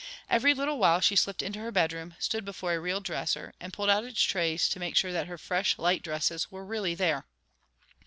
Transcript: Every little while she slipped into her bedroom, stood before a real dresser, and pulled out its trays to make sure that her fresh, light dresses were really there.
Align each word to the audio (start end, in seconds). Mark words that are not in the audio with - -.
Every 0.31 0.55
little 0.55 0.79
while 0.79 0.99
she 0.99 1.15
slipped 1.15 1.43
into 1.43 1.59
her 1.59 1.71
bedroom, 1.71 2.15
stood 2.17 2.43
before 2.43 2.73
a 2.73 2.79
real 2.79 3.01
dresser, 3.01 3.53
and 3.59 3.71
pulled 3.71 3.91
out 3.91 4.03
its 4.03 4.19
trays 4.23 4.67
to 4.69 4.79
make 4.79 4.95
sure 4.95 5.11
that 5.11 5.27
her 5.27 5.37
fresh, 5.37 5.77
light 5.77 6.01
dresses 6.01 6.49
were 6.49 6.65
really 6.65 6.95
there. 6.95 7.27